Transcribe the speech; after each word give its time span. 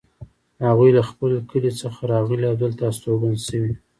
هغوی 0.67 0.89
له 0.97 1.01
خپل 1.09 1.31
کلي 1.51 1.71
څخه 1.81 1.99
راغلي 2.13 2.45
او 2.51 2.55
دلته 2.63 2.83
استوګن 2.91 3.33
شوي 3.47 3.73